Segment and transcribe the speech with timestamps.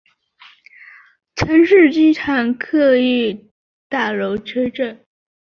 [1.35, 3.51] 城市机场客运
[3.87, 5.05] 大楼车站。